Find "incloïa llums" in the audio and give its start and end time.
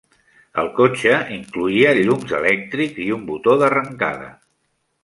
1.35-2.35